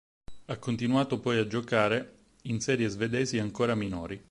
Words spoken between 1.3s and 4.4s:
a giocare in serie svedesi ancora minori.